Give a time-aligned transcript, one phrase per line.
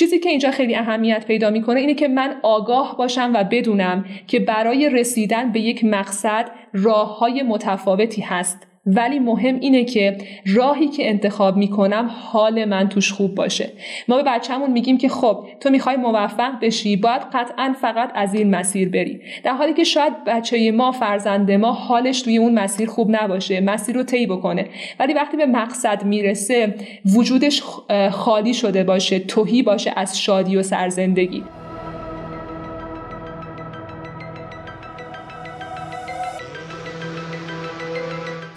[0.00, 4.40] چیزی که اینجا خیلی اهمیت پیدا می‌کنه اینه که من آگاه باشم و بدونم که
[4.40, 8.69] برای رسیدن به یک مقصد راه های متفاوتی هست.
[8.86, 13.68] ولی مهم اینه که راهی که انتخاب می‌کنم حال من توش خوب باشه.
[14.08, 18.54] ما به بچهمون میگیم که خب تو می‌خوای موفق بشی باید قطعا فقط از این
[18.54, 19.20] مسیر بری.
[19.44, 23.96] در حالی که شاید بچه ما فرزند ما حالش توی اون مسیر خوب نباشه مسیر
[23.96, 24.66] رو طی بکنه.
[25.00, 26.74] ولی وقتی به مقصد می‌رسه
[27.16, 27.62] وجودش
[28.10, 31.42] خالی شده باشه توهی باشه از شادی و سرزندگی.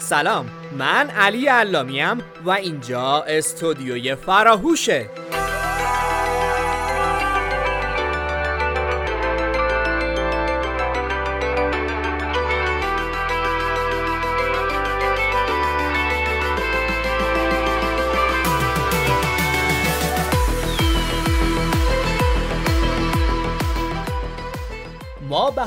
[0.03, 0.45] سلام
[0.77, 5.09] من علی علامیم و اینجا استودیوی فراهوشه.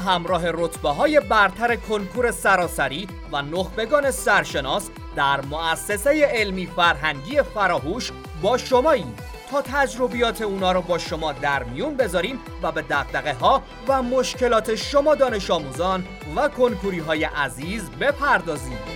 [0.07, 8.59] همراه رتبه های برتر کنکور سراسری و نخبگان سرشناس در مؤسسه علمی فرهنگی فراهوش با
[8.59, 9.15] شماییم.
[9.51, 14.75] تا تجربیات اونا رو با شما در میون بذاریم و به دقدقه ها و مشکلات
[14.75, 16.05] شما دانش آموزان
[16.37, 18.95] و کنکوری های عزیز بپردازیم.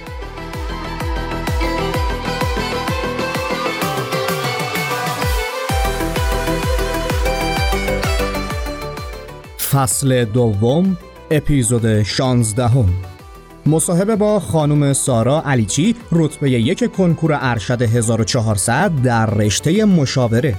[9.73, 10.97] فصل دوم
[11.31, 12.89] اپیزود 16 هم.
[13.67, 20.55] مصاحبه با خانم سارا علیچی رتبه یک کنکور ارشد 1400 در رشته مشاوره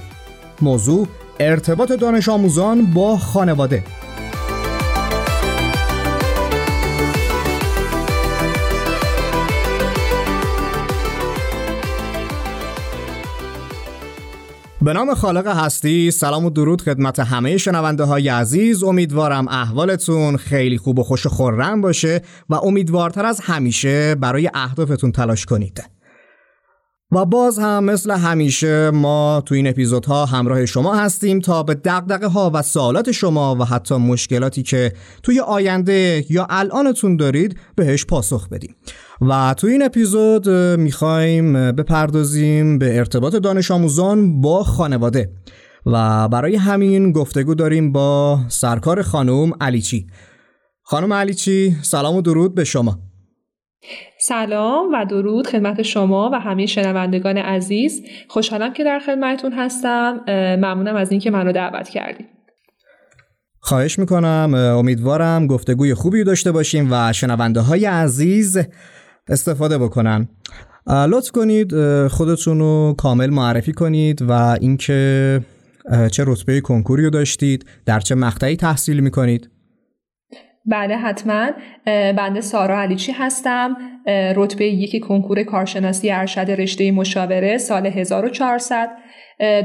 [0.62, 1.08] موضوع
[1.40, 3.84] ارتباط دانش آموزان با خانواده
[14.84, 18.84] به نام خالق هستی سلام و درود خدمت همه شنونده های عزیز.
[18.84, 25.46] امیدوارم احوالتون خیلی خوب و خوش و باشه و امیدوارتر از همیشه برای اهدافتون تلاش
[25.46, 25.82] کنید.
[27.12, 32.26] و باز هم مثل همیشه ما تو این اپیزودها همراه شما هستیم تا به دقدقه
[32.26, 38.48] ها و سوالات شما و حتی مشکلاتی که توی آینده یا الانتون دارید بهش پاسخ
[38.48, 38.76] بدیم.
[39.28, 45.30] و تو این اپیزود می‌خوایم بپردازیم به ارتباط دانش آموزان با خانواده.
[45.86, 50.06] و برای همین گفتگو داریم با سرکار خانم علیچی.
[50.82, 52.98] خانم علیچی سلام و درود به شما.
[54.20, 58.02] سلام و درود خدمت شما و همه شنوندگان عزیز.
[58.28, 60.20] خوشحالم که در خدمتتون هستم.
[60.28, 62.26] ممنونم از اینکه منو دعوت کردید.
[63.60, 68.58] خواهش می‌کنم امیدوارم گفتگوی خوبی داشته باشیم و شنونده های عزیز.
[69.28, 70.28] استفاده بکنن.
[70.86, 71.72] لطف کنید
[72.06, 75.40] خودتون رو کامل معرفی کنید و اینکه
[76.12, 79.50] چه رتبه کنکوری رو داشتید در چه مقطعی تحصیل می‌کنید.
[80.66, 81.50] بله حتما.
[81.86, 83.76] بنده سارا علیچی هستم.
[84.36, 88.90] رتبه یکی کنکور کارشناسی ارشد رشته مشاوره سال 1400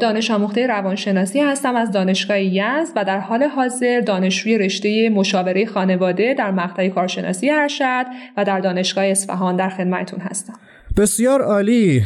[0.02, 6.34] دانش آموخته روانشناسی هستم از دانشگاه یزد و در حال حاضر دانشجوی رشته مشاوره خانواده
[6.34, 8.06] در مقطع کارشناسی ارشد
[8.38, 10.54] و در دانشگاه اصفهان در خدمتتون هستم.
[10.98, 12.04] بسیار عالی.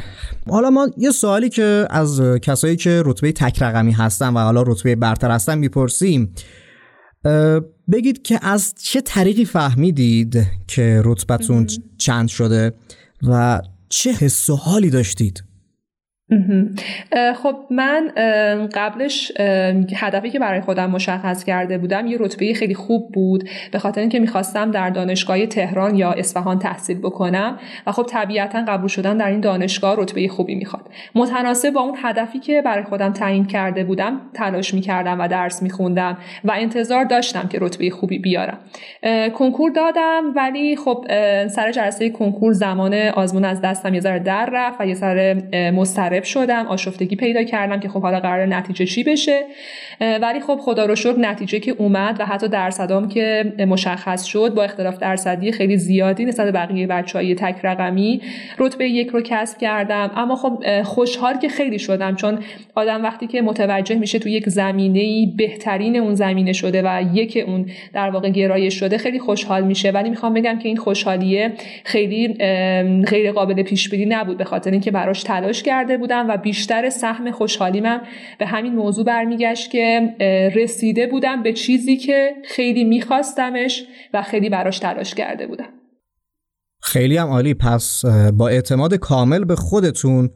[0.50, 4.96] حالا ما یه سوالی که از کسایی که رتبه تک رقمی هستن و حالا رتبه
[4.96, 6.34] برتر هستن می‌پرسیم.
[7.92, 11.68] بگید که از چه طریقی فهمیدید که رتبتون
[11.98, 12.74] چند شده
[13.24, 15.44] و چه حس و حالی داشتید؟
[17.36, 18.12] خب من
[18.74, 19.32] قبلش
[19.96, 24.20] هدفی که برای خودم مشخص کرده بودم یه رتبه خیلی خوب بود به خاطر اینکه
[24.20, 29.40] می‌خواستم در دانشگاه تهران یا اصفهان تحصیل بکنم و خب طبیعتا قبول شدن در این
[29.40, 30.84] دانشگاه رتبه خوبی می‌خواد.
[31.16, 36.18] متناسب با اون هدفی که برای خودم تعیین کرده بودم تلاش می‌کردم و درس میخوندم
[36.44, 38.58] و انتظار داشتم که رتبه خوبی بیارم.
[39.34, 41.06] کنکور دادم ولی خب
[41.48, 45.44] سر جلسه کنکور زمان آزمون از دستم یه ذره در رفت و یه ذره
[46.22, 49.44] مسترب شدم آشفتگی پیدا کردم که خب حالا قرار نتیجه چی بشه.
[50.22, 54.64] ولی خب خدا رو شکر نتیجه که اومد و حتی درصدام که مشخص شد با
[54.64, 58.22] اختلاف درصدی خیلی زیادی نسبت بقیه بچه های تک رقمی
[58.58, 60.12] رتبه یک رو کسب کردم.
[60.16, 62.40] اما خب خوشحال که خیلی شدم چون
[62.76, 67.66] آدم وقتی که متوجه میشه تو یک زمینه بهترین اون زمینه شده و یک اون
[67.94, 69.92] در واقع گرایش شده خیلی خوشحال میشه.
[69.92, 71.54] ولی می‌خوام بگم که این خوشحالیه
[71.84, 72.28] خیلی
[73.08, 76.11] غیر قابل پیش بینی نبود به خاطر اینکه براش تلاش کرده بود.
[76.20, 78.02] و بیشتر سهم خوشحالیمم.
[78.40, 80.16] به همین موضوع برمیگشت که
[80.56, 85.70] رسیده بودم به چیزی که خیلی میخواستمش و خیلی براش تلاش کرده بودم.
[86.82, 87.54] خیلی هم عالی.
[87.54, 90.30] پس با اعتماد کامل به خودتون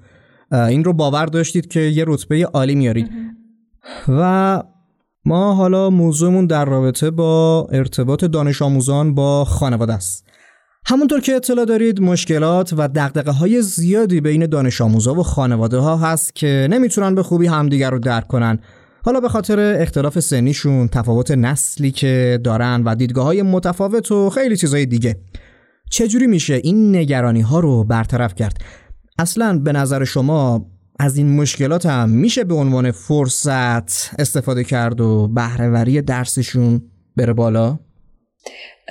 [0.51, 3.09] این رو باور داشتید که یه رتبه عالی میارید.
[4.07, 4.63] و
[5.25, 10.25] ما حالا موضوعمون در رابطه با ارتباط دانش آموزان با خانواده است.
[10.87, 15.97] همونطور که اطلاع دارید مشکلات و دقدقه های زیادی بین دانش آموزا و خانواده ها
[15.97, 18.59] هست که نمی‌تونن به خوبی همدیگر رو درک کنن.
[19.03, 24.57] حالا به خاطر اختلاف سنیشون تفاوت نسلی که دارن و دیدگاه های متفاوت و خیلی
[24.57, 25.17] چیزهای دیگه.
[25.89, 28.57] چجوری میشه این نگرانی ها رو برطرف کرد؟
[29.19, 30.65] اصلا به نظر شما
[30.99, 36.81] از این مشکلات هم میشه به عنوان فرصت استفاده کرد و بهرهوری درسشون
[37.15, 37.79] بره بالا؟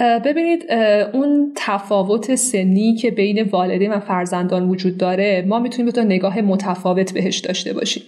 [0.00, 0.73] ببینید
[1.12, 7.14] اون تفاوت سنی که بین والدین و فرزندان وجود داره ما می‌تونیم تا نگاه متفاوت
[7.14, 8.02] بهش داشته باشیم.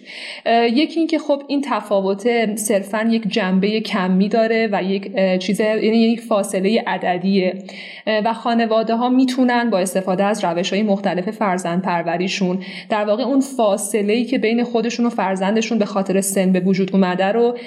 [0.72, 6.20] یکی اینکه خب این تفاوت صرفا یک جنبه کمی داره و یک چیز یعنی یک
[6.20, 7.58] فاصله عددیه.
[8.24, 13.40] و خانواده ها می‌تونن با استفاده از روش های مختلف فرزند پروریشون در واقع اون
[13.40, 17.58] فاصله ای که بین خودشون و فرزندشون به خاطر سن به وجود اومده رو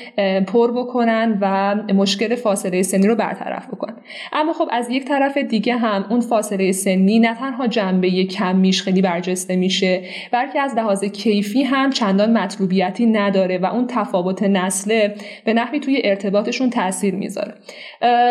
[0.48, 3.96] پر بکنن و مشکل فاصله سنی رو برطرف بکنن.
[4.34, 9.02] اما خب از یک طرف دیگه هم اون فاصله سنی نه تنها جنبه کمیش خیلی
[9.02, 10.02] برجسته میشه
[10.32, 15.16] بلکه از لحاظ کیفی هم چندان مطلوبیتی نداره و اون تفاوت نسله
[15.46, 17.54] به نحوی توی ارتباطشون تاثیر می‌ذاره.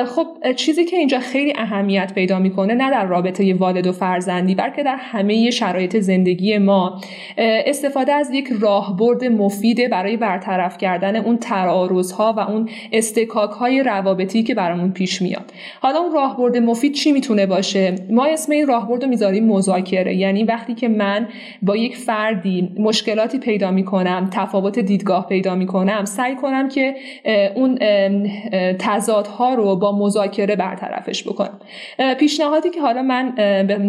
[0.07, 0.27] خب
[0.57, 4.97] چیزی که اینجا خیلی اهمیت پیدا می‌کنه نه در رابطه والد و فرزندی بلکه در
[4.97, 7.01] همه شرایط زندگی ما.
[7.39, 14.43] استفاده از یک راهبرد مفیده برای برطرف کردن اون تعارضها و اون استکاک های روابطی
[14.43, 15.53] که برامون پیش میاد.
[15.81, 20.15] حالا اون راهبرد مفید چی می‌تونه باشه؟ ما اسم این راهبرد رو می‌ذاریم مذاکره.
[20.15, 21.29] یعنی وقتی که من
[21.63, 26.95] با یک فردی مشکلاتی پیدا می‌کنم تفاوت دیدگاه پیدا می‌کنم سعی کنم که
[27.55, 27.79] اون
[28.79, 31.61] تضادها رو با مذاکره برطرفش بکنم.
[32.19, 33.35] پیشنهادی که حالا من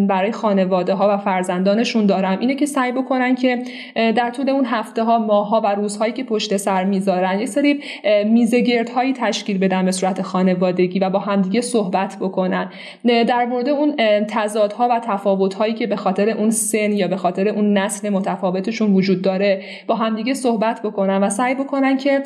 [0.07, 3.63] برای خانواده ها و فرزندانشون دارم اینه که سعی بکنن که
[3.95, 7.79] در طول اون هفته ها ماه ها و روزهایی که پشت سر می‌ذارن یک سری
[8.25, 12.69] میزگردهایی تشکیل بدن به صورت خانوادگی و با همدیگه صحبت بکنن.
[13.06, 13.95] در مورد اون
[14.30, 19.21] تضادها و تفاوتهایی که به خاطر اون سن یا به خاطر اون نسل متفاوتشون وجود
[19.21, 22.24] داره با همدیگه صحبت بکنن و سعی بکنن که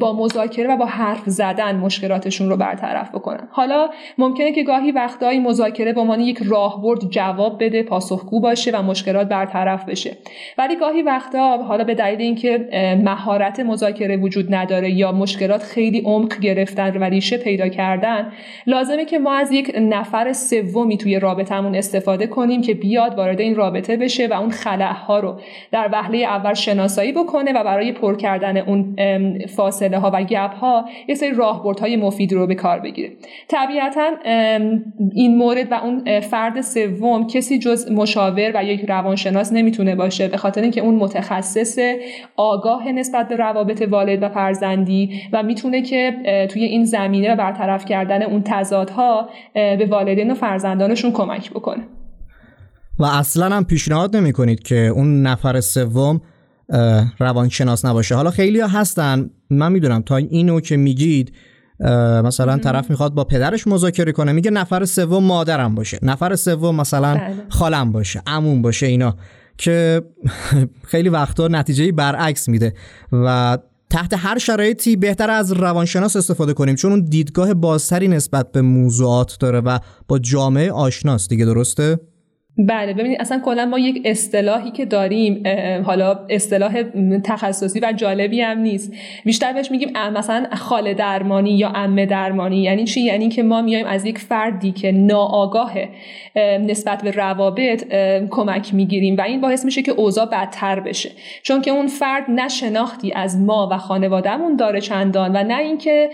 [0.00, 3.48] با مذاکره و با حرف زدن مشکلاتشون رو برطرف بکنن.
[3.50, 8.82] حالا ممکنه که گاهی وقتایی مذاکره به عنوان یک راهبرد جواب بده پاسخگو باشه و
[8.82, 10.16] مشکلات برطرف بشه.
[10.58, 12.68] ولی گاهی وقتا حالا به دلیل اینکه
[13.04, 18.32] مهارت مذاکره وجود نداره یا مشکلات خیلی عمق گرفتن و ریشه پیدا کردن
[18.70, 23.54] لازمه که ما از یک نفر سومی توی رابطمون استفاده کنیم که بیاد وارد این
[23.54, 25.40] رابطه بشه و اون ها رو
[25.72, 28.96] در وهله اول شناسایی بکنه و برای پر کردن اون
[29.46, 33.10] فاصله ها و گپ ها یه سری راهبردهای مفید رو به کار بگیره.
[33.48, 34.10] طبیعتا
[35.14, 40.36] این مورد و اون فرد سوم کسی جز مشاور و یک روانشناس نمی‌تونه باشه به
[40.36, 41.78] خاطر اینکه اون متخصص
[42.36, 46.16] آگاه نسبت به روابط والد و فرزندی و می‌تونه که
[46.50, 51.82] توی این زمینه برطرف کردن اون تضادها به والدین و فرزندانشون کمک بکنه.
[52.98, 56.20] و اصلا هم پیشنهاد نمی کنید که اون نفر سوم
[57.18, 58.14] روانشناس نباشه.
[58.14, 59.30] حالا خیلی ها هستن.
[59.50, 61.32] من می‌دونم تا اینو که میگید
[62.24, 65.98] مثلا طرف می‌خواد با پدرش مذاکره کنه میگه نفر سوم مادرم باشه.
[66.02, 67.34] نفر سوم مثلا بله.
[67.48, 69.16] خالم باشه عموم باشه اینا.
[69.58, 70.02] که
[70.90, 72.74] خیلی وقتا نتیجه برعکس میده.
[73.12, 73.58] و
[73.90, 79.36] تحت هر شرایطی بهتر از روانشناس استفاده کنیم چون اون دیدگاه بازتری نسبت به موضوعات
[79.40, 79.78] داره و
[80.08, 82.00] با جامعه آشناست دیگه درسته؟
[82.68, 85.42] بله ببینید اصلا کلا ما یک اصطلاحی که داریم
[85.84, 86.82] حالا اصطلاح
[87.24, 88.94] تخصصی و جالبی هم نیست.
[89.24, 92.62] بیشتر بهش میگیم مثلا خاله درمانی یا عمه درمانی.
[92.62, 95.72] یعنی چی؟ یعنی که ما میایم از یک فردی که ناآگاه
[96.36, 97.84] نسبت به روابط
[98.30, 101.10] کمک می‌گیریم و این باعث میشه که اوضاع بدتر بشه.
[101.42, 106.10] چون که اون فرد نه شناختی از ما و خانوادهمون داره چندان و نه اینکه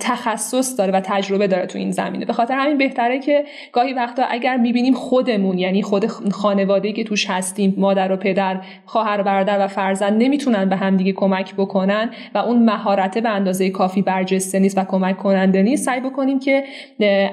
[0.00, 2.24] تخصص داره و تجربه داره تو این زمینه.
[2.24, 7.30] به خاطر همین بهتره که گاهی وقتا اگر می‌بینیم خودمون یعنی خود خانواده که توش
[7.30, 12.64] هستیم مادر و پدر خواهر برادر و فرزند نمی‌تونن به همدیگه کمک بکنن و اون
[12.64, 15.84] مهارت به اندازه کافی برجسته نیست و کمک کننده نیست.
[15.84, 16.64] سعی بکنیم که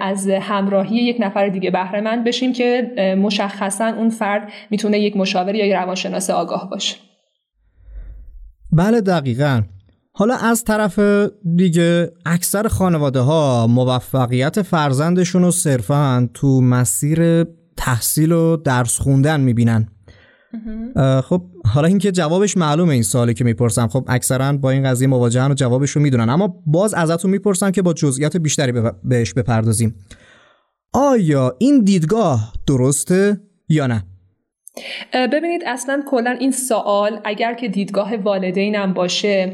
[0.02, 5.56] از همراهی یک نفر دیگه بهره مند بشیم که مشخصا اون فرد می‌تونه یک مشاور
[5.56, 6.96] یا روانشناس آگاه باشه.
[8.72, 9.62] بله دقیقا.
[10.14, 11.00] حالا از طرف
[11.56, 17.46] دیگه اکثر خانواده ها موفقیت فرزندشون رو صرفا تو مسیر
[17.82, 19.88] تحصیل و درس خوندن می‌بینن.
[21.24, 23.88] خب حالا اینکه جوابش معلومه این سوالی که می‌پرسم.
[23.88, 26.30] خب اکثرا با این قضیه مواجهن و جوابش رو می‌دونن.
[26.30, 29.96] اما باز ازتون می‌پرسم که با جزئیات بیشتری بهش بپردازیم.
[30.94, 34.04] آیا این دیدگاه درسته یا نه؟
[35.14, 39.54] ببینید اصلا کلا این سوال اگر که دیدگاه والدینم باشه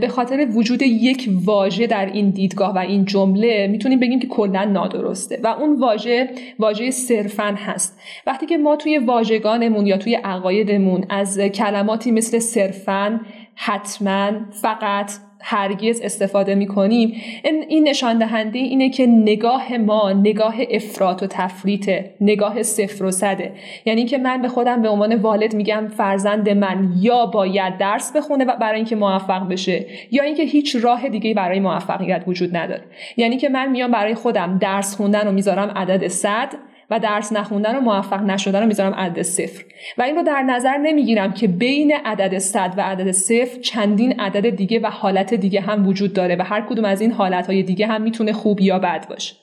[0.00, 4.64] به خاطر وجود یک واژه در این دیدگاه و این جمله می‌تونیم بگیم که کلا
[4.64, 7.98] نادرسته و اون واژه واژه صرفا هست.
[8.26, 13.20] وقتی که ما توی واژگانمون یا توی عقایدمون از کلماتی مثل صرفا
[13.54, 14.32] حتما
[14.62, 15.12] فقط
[15.46, 17.22] هرگز استفاده می کنیم
[17.68, 23.52] این نشان دهنده اینه که نگاه ما نگاه افراط و تفریطه نگاه صفر و صده
[23.84, 28.44] یعنی که من به خودم به عنوان والد میگم فرزند من یا باید درس بخونه
[28.44, 32.82] برای اینکه موفق بشه یا اینکه هیچ راه دیگه برای موفقیت وجود نداره.
[33.16, 36.48] یعنی که من میام برای خودم درس خوندن رو می‌ذارم عدد صد.
[36.90, 39.64] و درس نخوندن و موفق نشدن رو می‌ذارم عدد صفر.
[39.98, 44.50] و این رو در نظر نمی‌گیرم که بین عدد صد و عدد صفر چندین عدد
[44.50, 48.02] دیگه و حالت دیگه هم وجود داره و هر کدوم از این حالتهای دیگه هم
[48.02, 49.34] می‌تونه خوب یا بد باشه.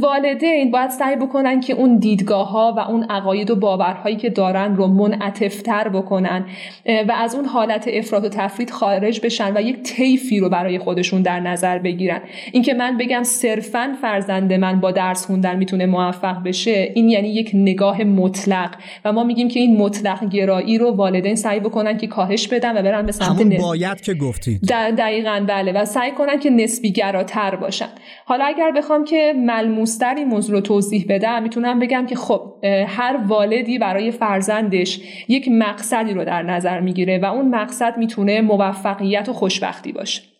[0.00, 4.76] والدین باید سعی بکنن که اون دیدگاه ها و اون عقاید و باورهایی که دارن
[4.76, 6.46] رو منعطفتر بکنن
[6.86, 11.22] و از اون حالت افراط و تفرید خارج بشن و یک طیفی رو برای خودشون
[11.22, 12.20] در نظر بگیرن.
[12.52, 17.50] اینکه من بگم صرفا فرزند من با درس خوندن می‌تونه موفق بشه این یعنی یک
[17.54, 18.74] نگاه مطلق.
[19.04, 22.82] و ما میگیم که این مطلق گرایی رو والدین سعی بکنن که کاهش بدن و
[22.82, 24.60] برن به سمت همون باید که گفتید.
[24.98, 25.72] دقیقا بله.
[25.72, 27.88] و سعی کنن که نسبی گراتر باشن.
[28.24, 32.54] حالا اگر بخوام که ملموستر این موضوع رو توضیح بدم می‌تونم بگم که خب
[32.88, 39.28] هر والدی برای فرزندش یک مقصدی رو در نظر می‌گیره و اون مقصد می‌تونه موفقیت
[39.28, 40.33] و خوشبختی باشه.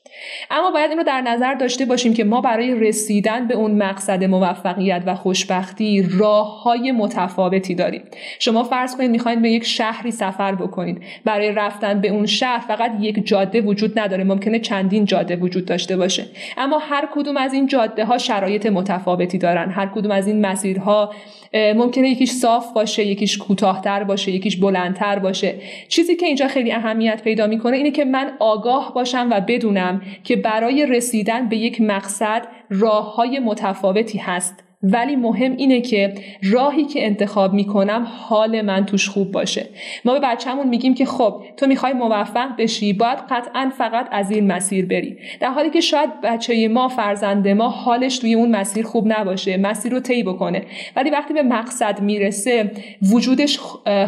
[0.50, 4.24] اما باید این رو در نظر داشته باشیم که ما برای رسیدن به اون مقصد
[4.24, 8.02] موفقیت و خوشبختی راه های متفاوتی داریم.
[8.38, 11.02] شما فرض کنید می‌خواید به یک شهری سفر بکنید.
[11.24, 14.24] برای رفتن به اون شهر فقط یک جاده وجود نداره.
[14.24, 16.26] ممکنه چندین جاده وجود داشته باشه.
[16.56, 19.70] اما هر کدوم از این جاده ها شرایط متفاوتی دارن.
[19.70, 21.14] هر کدوم از این مسیرها
[21.54, 25.54] ممکنه یکیش صاف باشه یکیش کوتاهتر باشه یکیش بلندتر باشه.
[25.88, 30.36] چیزی که اینجا خیلی اهمیت پیدا می‌کنه اینه که من آگاه باشم و بدونم که
[30.36, 34.64] برای رسیدن به یک مقصد راه های متفاوتی هست.
[34.84, 39.66] ولی مهم اینه که راهی که انتخاب می‌کنم حال من توش خوب باشه.
[40.04, 44.52] ما به بچهمون میگیم که خب تو می‌خوای موفق بشی باید قطعا فقط از این
[44.52, 45.18] مسیر بری.
[45.40, 49.92] در حالی که شاید بچه ما فرزند ما حالش توی اون مسیر خوب نباشه مسیر
[49.92, 50.62] رو طی بکنه.
[50.96, 52.70] ولی وقتی به مقصد می‌رسه
[53.12, 53.58] وجودش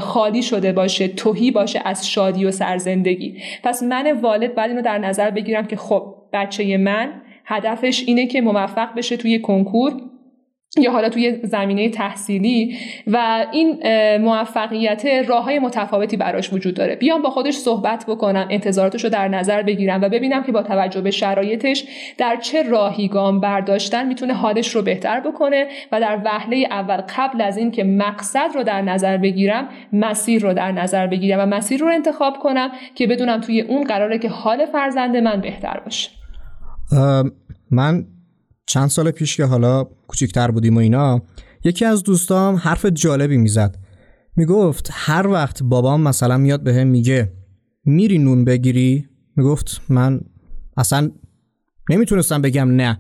[0.01, 3.37] خالی شده باشه توهی باشه از شادی و سرزندگی.
[3.63, 8.41] پس من والد باید اینو در نظر بگیرم که خب بچه من هدفش اینه که
[8.41, 9.93] موفق بشه توی کنکور.
[10.79, 13.79] یا حالا توی زمینه تحصیلی و این
[14.17, 16.97] موفقیت راه های متفاوتی براش وجود داره.
[16.97, 21.01] بیام با خودش صحبت بکنم انتظاراتش رو در نظر بگیرم و ببینم که با توجه
[21.01, 21.85] به شرایطش
[22.19, 27.41] در چه راهی گام برداشتن می‌تونه حالش رو بهتر بکنه و در وهله اول قبل
[27.41, 31.81] از این که مقصد رو در نظر بگیرم مسیر رو در نظر بگیرم و مسیر
[31.81, 36.11] رو انتخاب کنم که بدونم توی اون قراره که حال فرزند من بهتر باشه.
[37.71, 38.05] من
[38.67, 41.23] چند سال پیش که حالا کوچیکتر بودیم و اینا
[41.65, 43.79] یکی از دوستام حرف جالبی می‌زد.
[44.37, 47.33] می‌گفت هر وقت بابام مثلا میاد به هم میگه
[47.85, 50.21] میری نون بگیری؟ می‌گفت من
[50.77, 51.11] اصلا
[51.91, 52.99] نمی‌تونستم بگم نه.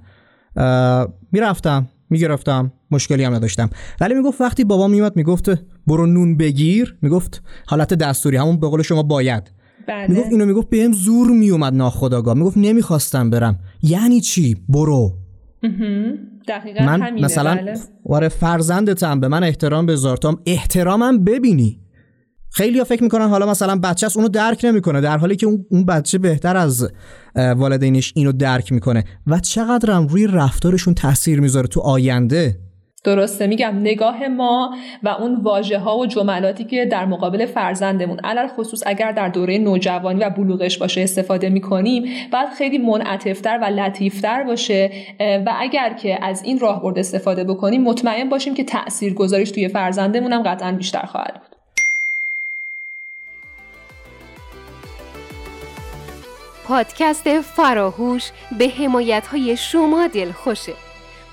[1.32, 3.70] می‌رفتم می‌گرفتم مشکلی هم نداشتم.
[4.00, 5.50] ولی می‌گفت وقتی بابام میومد می‌گفت
[5.87, 6.96] برو نون بگیر.
[7.02, 9.52] می‌گفت حالت دستوری همون به قول شما باید.
[9.88, 10.06] بله.
[10.08, 13.58] می‌گفت اینو می‌گفت بهم زور میومد ناخداگاه می‌گفت نمی‌خواستم برم.
[13.82, 15.25] یعنی چی؟ برو.
[16.49, 17.75] دقیقا من مثلا بله.
[18.04, 21.80] واره فرزندتم به من احترام بذار تا احترامم ببینی.
[22.50, 26.18] خیلی ها فکر می‌کنن حالا مثلا بچه اونو درک نمی‌کنه در حالی که اون بچه
[26.18, 26.88] بهتر از
[27.35, 29.04] والدینش اینو درک می‌کنه.
[29.26, 32.58] و چقدرم روی رفتارشون تاثیر می‌ذاره تو آینده؟
[33.06, 33.46] درسته.
[33.46, 38.82] میگم نگاه ما و اون واژه ها و جملاتی که در مقابل فرزندمون علل خصوص
[38.86, 44.90] اگر در دوره نوجوانی و بلوغش باشه استفاده می‌کنیم باید خیلی منعطفتر و لطیفتر باشه.
[45.20, 50.32] و اگر که از این راهبرد استفاده بکنیم مطمئن باشیم که تأثیر گذاریش توی فرزندمون
[50.32, 51.56] هم قطعا بیشتر خواهد بود.
[56.64, 60.72] پادکست فراهوش به حمایت های شما دل خوشه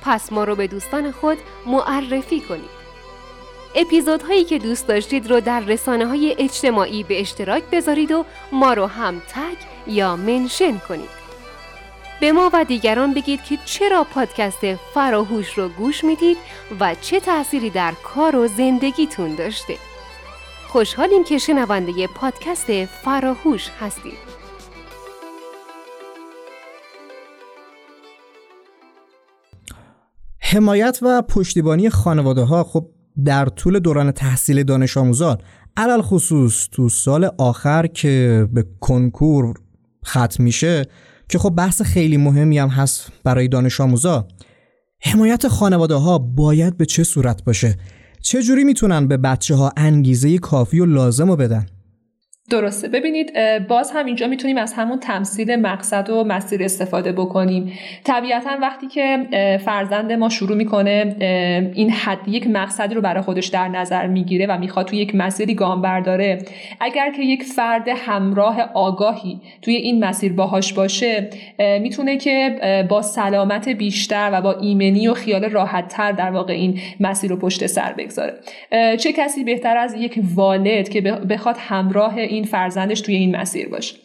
[0.05, 2.83] پس ما رو به دوستان خود معرفی کنید.
[3.75, 8.85] اپیزودهایی که دوست داشتید رو در رسانه های اجتماعی به اشتراک بذارید و ما رو
[8.85, 9.57] هم تگ
[9.87, 11.23] یا منشن کنید.
[12.21, 16.37] به ما و دیگران بگید که چرا پادکست فراهوش رو گوش می‌دید
[16.79, 19.77] و چه تأثیری در کار و زندگیتون داشته.
[20.67, 24.32] خوشحالیم که شنونده پادکست فراهوش هستید.
[30.45, 32.89] حمایت و پشتیبانی خانواده ها خب
[33.25, 35.37] در طول دوران تحصیل دانش آموزان
[35.77, 39.53] علال خصوص تو سال آخر که به کنکور
[40.05, 40.85] ختم میشه
[41.29, 44.27] که خب بحث خیلی مهمی هم هست برای دانش آموزا
[45.01, 47.75] حمایت خانواده ها باید به چه صورت باشه؟
[48.21, 51.65] چه جوری می‌تونن به بچه ها انگیزه کافی و لازم رو بدن؟
[52.49, 52.87] درسته.
[52.87, 53.33] ببینید
[53.67, 57.73] باز هم اینجا می‌تونیم از همون تمثیل مقصد و مسیر استفاده بکنیم.
[58.03, 59.27] طبیعتا وقتی که
[59.65, 61.15] فرزند ما شروع می‌کنه
[61.73, 65.55] این حد یک مقصدی رو برای خودش در نظر می‌گیره و می‌خواد توی یک مسیری
[65.55, 66.37] گام برداره
[66.79, 72.55] اگر که یک فرد همراه آگاهی توی این مسیر باهاش باشه می‌تونه که
[72.89, 77.65] با سلامت بیشتر و با ایمنی و خیال راحتتر در واقع این مسیر رو پشت
[77.65, 78.33] سر بگذاره.
[78.97, 83.95] چه کسی بهتر از یک والد که بخواد همراه این فرزندش توی این مسیر باشه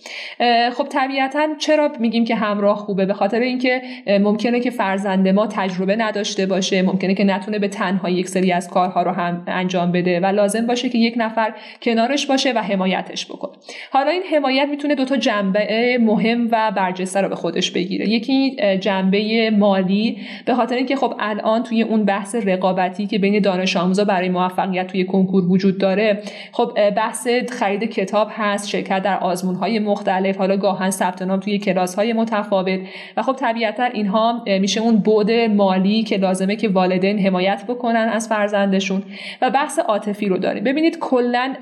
[0.77, 5.97] خب طبیعتا چرا میگیم که همراه خوبه؟ به خاطر اینکه ممکنه که فرزند ما تجربه
[5.97, 10.21] نداشته باشه ممکنه که نتونه به تنها یک سری از کارها رو هم انجام بده
[10.21, 13.53] و لازم باشه که یک نفر کنارش باشه و حمایتش بکنه.
[13.91, 18.09] حالا این حمایت می‌تونه دو تا جنبه مهم و برجسته رو به خودش بگیره.
[18.09, 20.19] یکی جنبه مالی.
[20.45, 24.87] به خاطر اینکه خب الان توی اون بحث رقابتی که بین دانش آموزا برای موفقیت
[24.87, 30.57] توی کنکور وجود داره خب بحث خرید کتاب هست شرکت در آزمون های مختلف حالا
[30.57, 32.81] گاهن ثبت نام توی کلاس های متفاوت
[33.17, 38.29] و خب طبیعتا اینها میشه اون بود مالی که لازمه که والدین حمایت بکنن از
[38.29, 39.03] فرزندشون
[39.43, 40.65] و بحث عاطفی رو داریم.
[40.65, 41.55] ببینید کلا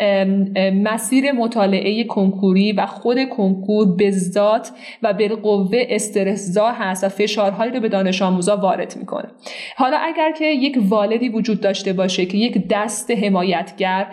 [0.84, 4.70] مسیر مطالعه کنکوری و خود کنکور به ذات
[5.02, 9.28] و بالقوه استرسزا هست و فشارهایی رو به دانش آموزا وارد می‌کنه.
[9.76, 14.06] حالا اگر که یک والدی وجود داشته باشه که یک دست حمایتگر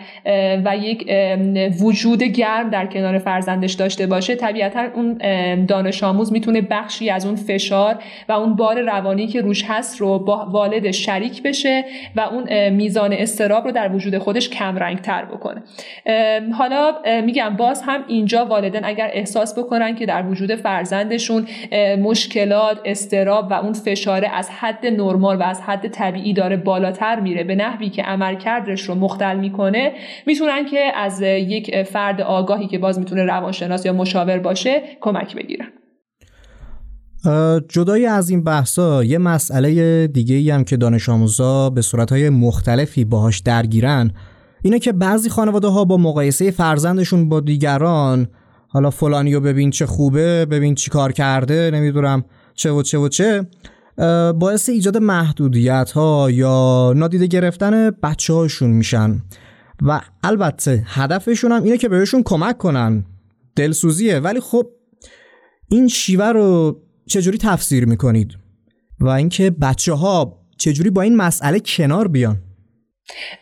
[0.66, 1.10] و یک
[1.82, 5.18] وجود گرم در کنار فرزندش داشته باشه طبیعتا اون
[5.66, 7.96] دانش آموز می‌تونه بخشی از اون فشار
[8.30, 11.86] و اون بار روانی که روش هست رو با والد شریک بشه
[12.16, 15.64] و اون میزان استراب رو در وجود خودش کم رنگ تر بکنه
[16.54, 16.94] حالا
[17.26, 21.48] میگم باز هم اینجا والدن اگر احساس بکنن که در وجود فرزندشون
[22.02, 27.44] مشکلات استراب و اون فشاره از حد نرمال و از حد طبیعی داره بالاتر میره
[27.44, 29.92] به نحوی که عملکردش رو مختل می‌کنه
[30.26, 35.68] می‌تونن که از یک فرد آگاهی که باز می‌تونه روانشناس یا مشاور باشه کمک بگیرن
[37.70, 43.06] جدای از این بحثا یه مسئله دیگه ای هم که دانش آموزا به صورتهای مختلفی
[43.06, 44.12] باهاش درگیرن
[44.62, 48.28] اینه که بعضی خانواده ها با مقایسه فرزندشون با دیگران
[48.68, 53.48] حالا فلانیو ببین چه خوبه ببین چی کار کرده نمی‌دونم چه و چه و چه
[54.40, 59.22] باعث ایجاد محدودیت ها یا نادیده گرفتن بچه هاشون میشن.
[59.82, 63.06] و البته هدفشون هم اینه که بهشون کمک کنن.
[63.56, 64.66] دلسوزیه ولی خب
[65.70, 68.38] این شیوه رو چجوری تفسیر می‌کنید؟
[69.00, 72.38] و اینکه بچه ها چجوری با این مسئله کنار بیان؟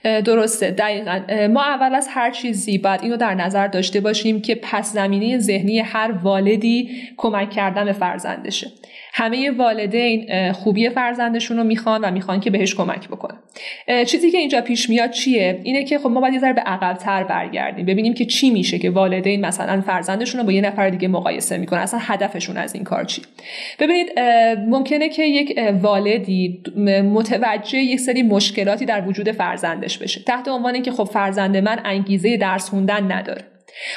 [0.04, 1.22] درسته دقیقا.
[1.48, 5.80] ما اول از هر چیزی باید اینو در نظر داشته باشیم که پس زمینه ذهنی
[5.80, 8.72] هر والدی کمک کردن به فرزندشه.
[9.14, 13.40] همه والدین خوبی فرزندشون رو می‌خوان و می‌خوان که بهش کمک بکنن.
[14.08, 17.24] چیزی که اینجا پیش میاد چیه؟ اینه که خب ما باید یه ذره به عقبتر
[17.24, 17.86] برگردیم.
[17.86, 21.80] ببینیم که چی میشه که والدین مثلا فرزندشون رو با یه نفر دیگه مقایسه می‌کنن.
[21.80, 23.22] اصلا هدفشون از این کار چی؟
[23.80, 24.20] ببینید
[24.70, 26.62] ممکنه که یک والدی
[27.14, 30.22] متوجه یک سری مشکلاتی در وجود فرزندش بشه.
[30.24, 33.51] تحت عنوان اینکه خب فرزند من انگیزه درس خوندن نداره.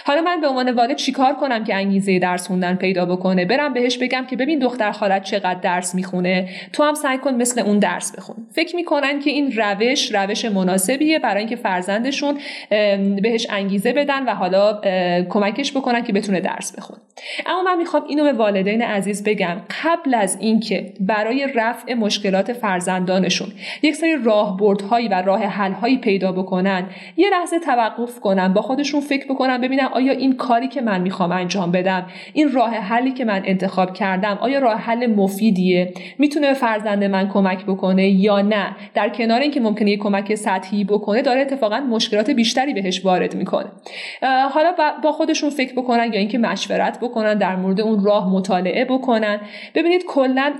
[0.05, 3.99] حالا من به عنوان والد چیکار کنم که انگیزه درس خوندن پیدا بکنه؟ برم بهش
[3.99, 6.49] بگم که ببین دختر خالت چقدر درس می‌خونه.
[6.73, 8.37] تو هم سعی کن مثل اون درس بخون.
[8.53, 12.39] فکر می‌کنن که این روش روش مناسبیه برای اینکه فرزندشون
[13.23, 14.81] بهش انگیزه بدن و حالا
[15.29, 17.01] کمکش بکنن که بتونه درس بخونه.
[17.47, 19.57] اما من می‌خوام اینو به والدین عزیز بگم.
[19.85, 23.49] قبل از اینکه برای رفع مشکلات فرزندانشون
[23.83, 29.27] یک سری راهبردهایی و راه حلهایی پیدا بکنن یه لحظه توقف کنن با خودشون فکر
[29.27, 33.43] بکنن ببینم آیا این کاری که من می‌خوام انجام بدم این راه حلی که من
[33.45, 39.09] انتخاب کردم آیا راه حل مفیدیه؟ می‌تونه به فرزند من کمک بکنه یا نه؟ در
[39.09, 43.67] کنار اینکه ممکنه یه کمک سطحی بکنه داره اتفاقا مشکلات بیشتری بهش وارد می‌کنه.
[44.53, 49.41] حالا با خودشون فکر بکنن یا اینکه مشورت بکنن در مورد اون راه مطالعه بکنن.
[49.75, 50.53] ببینید کلا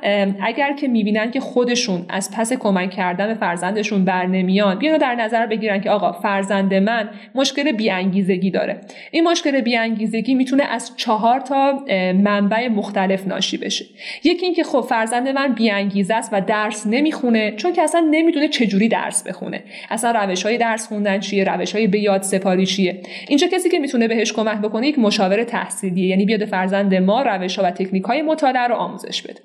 [0.43, 5.15] اگر که می‌بینن که خودشون از پس کمک کردن به فرزندشون بر نمیان بیانو در
[5.15, 8.81] نظر بگیرن که آقا فرزند من مشکل بیانگیزگی داره.
[9.11, 11.85] این مشکل بیانگیزگی می‌تونه از چهار تا
[12.23, 13.85] منبع مختلف ناشی بشه.
[14.25, 18.89] یکی اینکه خب فرزند من بیانگیزه است و درس نمی‌خونه چون که اصلا نمی‌دونه چجوری
[18.89, 19.65] درس بخونه.
[19.91, 23.79] اصلا روش های درس خوندن چیه؟ روش های به یاد سپاری چیه؟ اینجا کسی که
[23.79, 28.05] می‌تونه بهش کمک بکنه یک مشاور تحصیلیه یعنی بیاد فرزند ما روش ها و تکنیک
[28.05, 29.41] های مطالعه رو آموزش بده.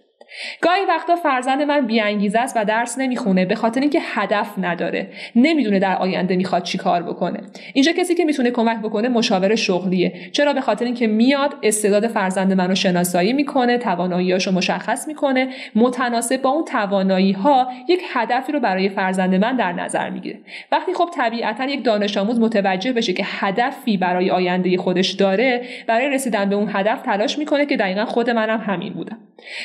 [0.61, 5.07] گاهی وقتا فرزند من بیانگیزه است و درس نمی‌خونه به خاطر اینکه هدف نداره.
[5.35, 7.39] نمی‌دونه در آینده می‌خواد چی کار بکنه.
[7.73, 10.13] اینجا کسی که می‌تونه کمک بکنه مشاور شغلیه.
[10.31, 15.49] چرا؟ به خاطر اینکه میاد استعداد فرزند منو شناسایی می‌کنه تواناییاشو مشخص می‌کنه.
[15.75, 20.39] متناسب با اون توانایی ها یک هدفی رو برای فرزند من در نظر می‌گیره.
[20.71, 26.09] وقتی خب طبیعتا یک دانش آموز متوجه بشه که هدفی برای آینده خودش داره برای
[26.09, 29.17] رسیدن به اون هدف تلاش می‌کنه که دقیقا خود منم همین بودم.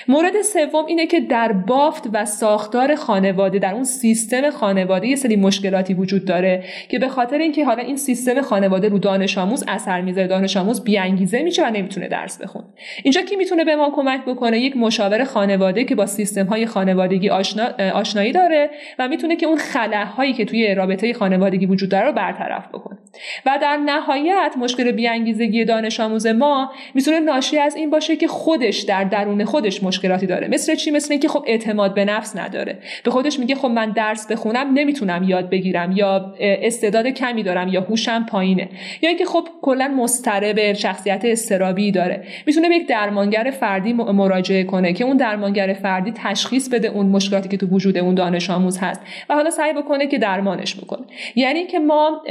[0.08, 5.36] مورد سوم اینه که در بافت و ساختار خانواده در اون سیستم خانواده یه سری
[5.36, 10.00] مشکلاتی وجود داره که به خاطر اینکه حالا این سیستم خانواده رو دانش آموز اثر
[10.00, 12.64] می‌ذاره دانش آموز بیانگیزه میشه و نمی‌تونه درس بخونه.
[13.02, 17.28] اینجا کی می‌تونه به ما کمک بکنه؟ یک مشاور خانواده که با سیستم های خانوادگی
[17.28, 17.64] آشنا،
[17.94, 22.68] آشنایی داره و می‌تونه که اون خلاهایی که توی رابطه خانوادگی وجود داره رو برطرف
[22.68, 22.98] بکنه.
[23.46, 28.80] و در نهایت مشکل بیانگیزگی دانش آموز ما می‌تونه ناشی از این باشه که خودش
[28.80, 30.48] در درون خودش مشکلاتی داره.
[30.48, 32.78] مثل چی؟ مثل اینکه خب اعتماد به نفس نداره.
[33.04, 37.80] به خودش میگه خب من درس بخونم نمی‌تونم یاد بگیرم یا استعداد کمی دارم یا
[37.80, 38.68] هوشم پایینه.
[39.02, 42.24] یا اینکه خب کلا مضطرب شخصیت استرابی داره.
[42.46, 47.48] می‌تونه به یک درمانگر فردی مراجعه کنه که اون درمانگر فردی تشخیص بده اون مشکلاتی
[47.48, 49.00] که تو وجود اون دانش آموز هست.
[49.28, 51.06] و حالا سعی بکنه که درمانش بکنه.
[51.34, 52.22] یعنی که ما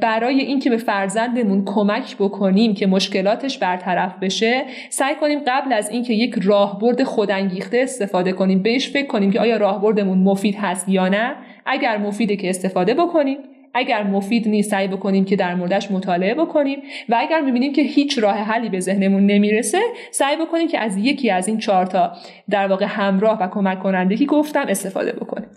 [0.00, 6.12] برای اینکه به فرزندمون کمک بکنیم که مشکلاتش برطرف بشه سعی کنیم قبل از اینکه
[6.12, 8.62] یک راهبرد خودانگیخته استفاده کنیم.
[8.62, 11.34] بهش فکر کنیم که آیا راهبردمون مفید هست یا نه.
[11.66, 13.38] اگر مفیده که استفاده بکنیم.
[13.74, 16.78] اگر مفید نیست سعی بکنیم که در موردش مطالعه بکنیم.
[17.08, 21.30] و اگر می‌بینیم که هیچ راه حلی به ذهنمون نمی‌رسه سعی بکنیم که از یکی
[21.30, 22.12] از این چهار تا
[22.50, 25.48] در واقع همراه و کمک کننده که گفتم استفاده بکنیم.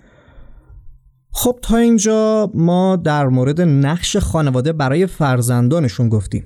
[1.31, 6.45] خب تا اینجا ما در مورد نقش خانواده برای فرزندانشون گفتیم.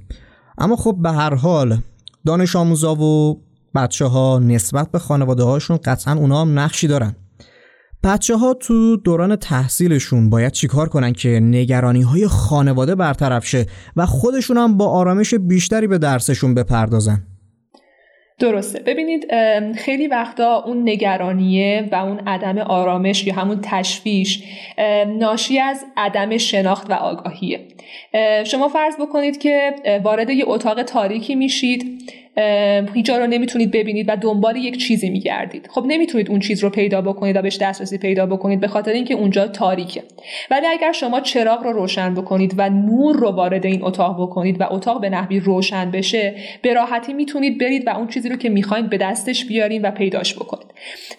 [0.58, 1.78] اما خب به هر حال
[2.26, 3.42] دانش آموزا و
[3.76, 7.16] بچه ها نسبت به خانواده هاشون قطعا اونا هم نقشی دارن.
[8.04, 13.66] بچه ها تو دوران تحصیلشون باید چیکار کنن که نگرانی های خانواده برطرف شه
[13.96, 17.24] و خودشون هم با آرامش بیشتری به درسشون بپردازن؟
[18.44, 18.80] درسته.
[18.80, 19.34] ببینید
[19.76, 24.44] خیلی وقتا اون نگرانیه و اون عدم آرامش یا همون تشویش
[25.08, 27.60] ناشی از عدم شناخت و آگاهیه.
[28.44, 32.12] شما فرض بکنید که وارد یه اتاق تاریکی میشید.
[32.94, 35.68] هیچ رو نمی‌تونید ببینید و دنبال یک چیزی میگردید.
[35.72, 39.14] خب نمی‌تونید اون چیز رو پیدا بکنید و بهش دسترسی پیدا بکنید به خاطر اینکه
[39.14, 40.04] اونجا تاریکه.
[40.52, 44.64] ولی اگر شما چراغ رو روشن بکنید و نور رو وارد این اتاق بکنید و
[44.70, 48.90] اتاق به نحوی روشن بشه به راحتی می‌تونید برید و اون چیزی رو که می‌خواید
[48.90, 50.68] به دستش بیارین و پیداش بکنید.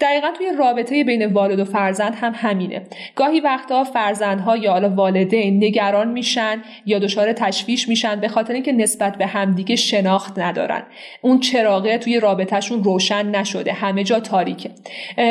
[0.01, 2.83] دقیقا توی رابطه بین والد و فرزند هم همینه.
[3.15, 8.73] گاهی وقتا فرزندها یا حالا والدین نگران میشن یا دچار تشویش میشن به خاطر اینکه
[8.73, 10.83] نسبت به همدیگه شناخت ندارن.
[11.21, 13.73] اون چراغه توی رابطهشون روشن نشده.
[13.73, 14.71] همه جا تاریکه.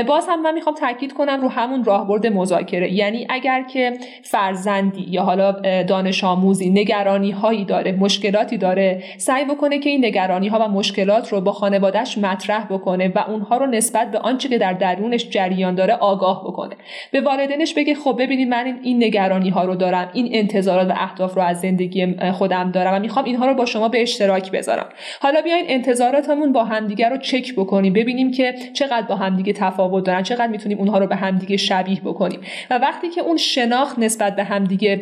[0.07, 2.93] باز هم من می‌خوام تاکید کنم رو همون راهبرد مذاکره.
[2.93, 5.51] یعنی اگر که فرزندی یا حالا
[5.83, 11.29] دانش آموزی نگرانی هایی داره مشکلاتی داره سعی بکنه که این نگرانی ها و مشکلات
[11.29, 15.75] رو با خانوادهش مطرح بکنه و اونها رو نسبت به آنچه که در درونش جریان
[15.75, 16.75] داره آگاه بکنه.
[17.11, 21.35] به والدینش بگه خب ببینید من این نگرانی ها رو دارم این انتظارات و اهداف
[21.35, 24.89] رو از زندگی خودم دارم و می‌خوام اینها رو با شما به اشتراک بذارم.
[25.21, 30.23] حالا بیاین انتظاراتمون با همدیگه رو چک بکنیم ببینیم که چقدر با همدیگه تفاوت دارن
[30.23, 32.39] چقدر می‌تونیم اونها رو به همدیگه شبیه بکنیم.
[32.69, 34.95] و وقتی که اون شناخت نسبت به همدیگه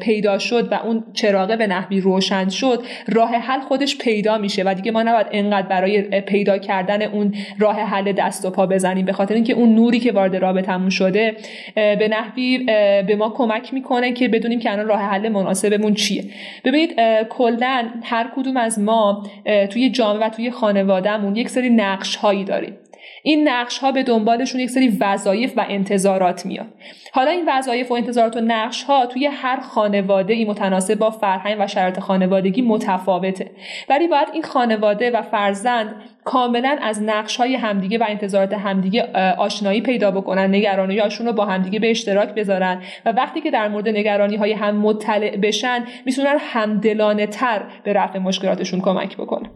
[0.00, 4.74] پیدا شد و اون چراغه به نحوی روشن شد راه حل خودش پیدا میشه و
[4.74, 9.06] دیگه ما نباید انقدر برای پیدا کردن اون راه حل دست و پا بزنیم.
[9.06, 11.36] به خاطر اینکه اون نوری که وارد رابطمون شده
[11.74, 12.58] به نحوی
[13.06, 16.24] به ما کمک می‌کنه که بدونیم که الان راه حل مناسبمون چیه.
[16.64, 16.94] ببینید
[17.28, 19.26] کلا هر کدوم از ما
[19.70, 22.78] توی جامعه و توی خانوادهمون یک سری نقش هایی داریم.
[23.22, 26.66] این نقش ها به دنبالشون یک سری وظایف و انتظارات میاد.
[27.12, 31.56] حالا این وظایف و انتظارات و نقش ها توی هر خانواده ای متناسب با فرهنگ
[31.60, 33.50] و شرایط خانوادگی متفاوته.
[33.88, 35.94] ولی باید این خانواده و فرزند
[36.24, 39.02] کاملا از نقش های همدیگه و انتظارات همدیگه
[39.38, 43.68] آشنایی پیدا بکنن نگرانی هاشون رو با همدیگه به اشتراک بذارن و وقتی که در
[43.68, 49.50] مورد نگرانی های هم مطلع بشن می‌تونن همدلانه تر به رفع مشکلاتشون کمک بکنن.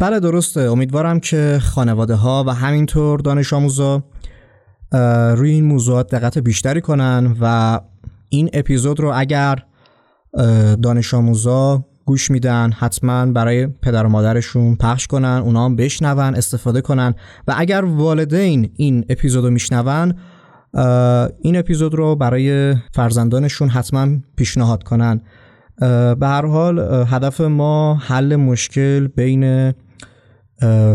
[0.00, 0.60] بله درسته.
[0.60, 4.02] امیدوارم که خانواده ها و همینطور دانش آموزا
[5.36, 7.80] روی این موضوعات دقت بیشتری کنن و
[8.28, 9.58] این اپیزود رو اگر
[10.82, 16.80] دانش آموزا گوش میدن حتما برای پدر و مادرشون پخش کنن اونا هم بشنون استفاده
[16.80, 17.14] کنن
[17.48, 20.14] و اگر والدین این اپیزود رو میشنون
[21.40, 25.20] این اپیزود رو برای فرزندانشون حتما پیشنهاد کنن.
[26.20, 29.72] به هر حال هدف ما حل مشکل بین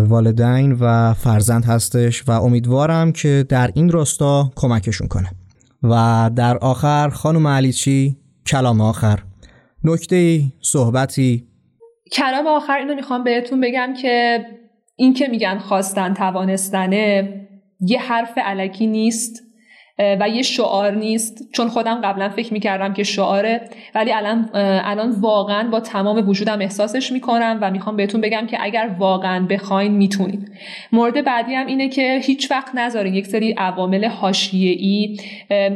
[0.08, 5.32] والدین و فرزند هستش و امیدوارم که در این راستا کمکشون کنه.
[5.84, 9.20] و در آخر خانم علیچی کلام آخر.
[9.84, 11.48] نکته صحبتی؟
[12.12, 14.46] کلام آخر اینو می‌خوام بهتون بگم که
[14.96, 17.34] این که میگن خواستن توانستنه
[17.80, 19.45] یه حرف علکی نیست.
[20.00, 21.50] و یه شعار نیست.
[21.52, 23.62] چون خودم قبلا فکر می‌کردم که شعاره
[23.96, 28.96] ولی الان الان واقعا با تمام وجودم احساسش می‌کنم و می‌خوام بهتون بگم که اگر
[29.00, 30.52] واقعا بخواین می‌تونید
[30.92, 35.18] مورد بعدی هم اینه که هیچ وقت نذارین یک سری عوامل حاشیه‌ای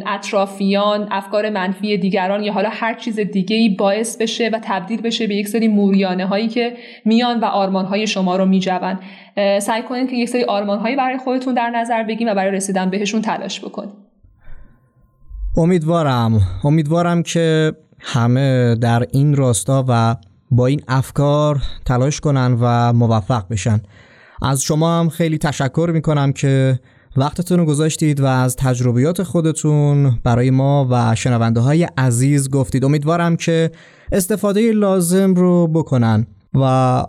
[0.07, 5.27] اطرافیان افکار منفی دیگران یا حالا هر چیز دیگه ای باعث بشه و تبدیل بشه
[5.27, 8.99] به یک سری موریانه هایی که میان و آرمان های شما رو میجون
[9.59, 12.89] سعی کنید که یک سری آرمان هایی برای خودتون در نظر بگیم و برای رسیدن
[12.89, 14.08] بهشون تلاش بکنید.
[15.59, 16.41] امیدوارم.
[16.63, 20.15] امیدوارم که همه در این راستا و
[20.51, 23.81] با این افکار تلاش کنن و موفق بشن.
[24.41, 26.79] از شما هم خیلی تشکر می‌کنم که
[27.17, 32.85] وقتتون رو گذاشتید و از تجربیات خودتون برای ما و شنونده های عزیز گفتید.
[32.85, 33.71] امیدوارم که
[34.11, 36.63] استفاده لازم رو بکنن و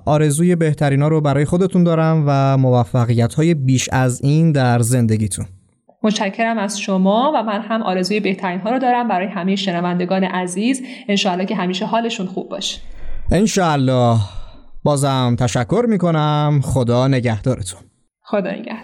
[0.05, 5.47] آرزوی بهترینا رو برای خودتون دارم و موفقیت های بیش از این در زندگیتون.
[6.03, 9.09] متشکرم از شما و من هم آرزوی بهترین ها رو دارم.
[9.09, 12.81] برای همه شنوندگان عزیز انشاءالله که همیشه حالشون خوب باشه.
[13.33, 14.17] انشاءالله.
[14.83, 16.61] بازم تشکر می‌کنم.
[16.65, 17.81] خدا نگهدارتون.
[18.23, 18.83] خدا نگهدار.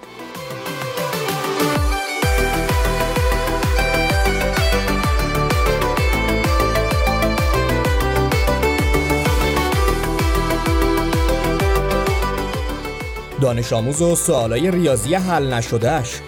[13.40, 16.20] دانش آموز و سوالای ریاضی حل نشدهش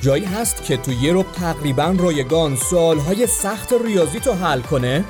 [0.00, 5.04] جایی هست که تو یه رب تقریبا رایگان سوالهای سخت ریاضی تو حل کنه؟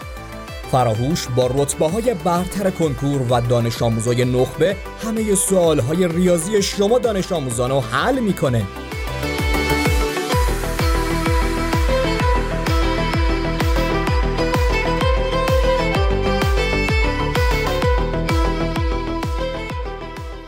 [0.72, 7.32] فراهوش با رتبه های برتر کنکور و دانش آموزای نخبه همه سوالهای ریاضی شما دانش
[7.32, 8.66] آموزان رو حل می‌کنه